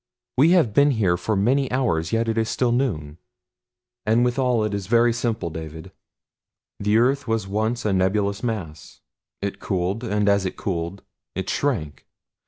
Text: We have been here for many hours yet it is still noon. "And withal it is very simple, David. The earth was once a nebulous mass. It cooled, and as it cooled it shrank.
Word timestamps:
We 0.35 0.49
have 0.57 0.73
been 0.73 0.89
here 0.89 1.15
for 1.15 1.35
many 1.35 1.71
hours 1.71 2.11
yet 2.11 2.27
it 2.27 2.35
is 2.35 2.49
still 2.49 2.71
noon. 2.71 3.19
"And 4.03 4.25
withal 4.25 4.63
it 4.63 4.73
is 4.73 4.87
very 4.87 5.13
simple, 5.13 5.51
David. 5.51 5.91
The 6.79 6.97
earth 6.97 7.27
was 7.27 7.47
once 7.47 7.85
a 7.85 7.93
nebulous 7.93 8.41
mass. 8.41 9.01
It 9.43 9.59
cooled, 9.59 10.03
and 10.03 10.27
as 10.27 10.43
it 10.43 10.57
cooled 10.57 11.03
it 11.35 11.51
shrank. 11.51 12.07